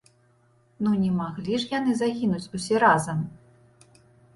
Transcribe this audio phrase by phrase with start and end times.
[0.85, 3.27] Ну не маглі ж яны згінуць усе разам!